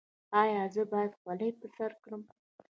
ایا 0.41 0.61
زه 0.73 0.83
باید 0.91 1.11
خولۍ 1.19 1.51
په 1.59 1.67
سر 1.75 1.91
کړم؟ 2.03 2.21